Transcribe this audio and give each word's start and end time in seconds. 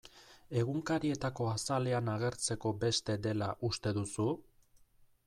Egunkarietako 0.61 1.49
azalean 1.51 2.09
agertzeko 2.13 2.71
beste 2.85 3.19
dela 3.27 3.51
uste 3.71 3.95
duzu? 3.99 4.27